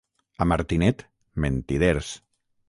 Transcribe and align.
A 0.45 0.47
Martinet, 0.51 1.03
mentiders. 1.45 2.11